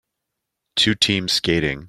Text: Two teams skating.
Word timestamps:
Two 0.75 0.95
teams 0.95 1.31
skating. 1.31 1.79